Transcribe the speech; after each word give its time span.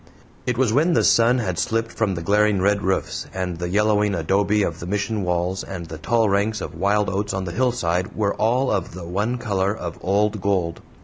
It 0.47 0.57
was 0.57 0.73
when 0.73 0.93
the 0.93 1.03
sun 1.03 1.37
had 1.37 1.59
slipped 1.59 1.91
from 1.91 2.15
the 2.15 2.23
glaring 2.23 2.59
red 2.59 2.81
roofs, 2.81 3.27
and 3.35 3.59
the 3.59 3.69
yellowing 3.69 4.15
adobe 4.15 4.63
of 4.63 4.79
the 4.79 4.87
Mission 4.87 5.21
walls 5.21 5.63
and 5.63 5.85
the 5.85 5.99
tall 5.99 6.27
ranks 6.27 6.59
of 6.59 6.73
wild 6.73 7.07
oats 7.07 7.35
on 7.35 7.43
the 7.43 7.51
hillside 7.51 8.15
were 8.15 8.33
all 8.33 8.71
of 8.71 8.95
the 8.95 9.05
one 9.05 9.37
color 9.37 9.77
of 9.77 9.99
old 10.01 10.41
gold. 10.41 10.81